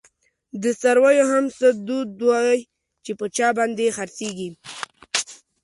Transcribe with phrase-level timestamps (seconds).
[0.63, 2.57] دڅارویو هم څه دود وی،
[3.03, 4.49] چی په چا باندی خرڅیږی